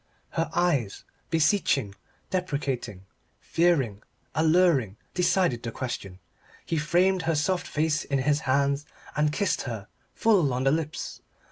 [0.31, 1.93] Her eyes, beseeching,
[2.31, 3.05] deprecating,
[3.39, 4.01] fearing,
[4.33, 6.17] alluring, decided the question.
[6.65, 11.21] He framed her soft face in his hands and kissed her, full on the lips.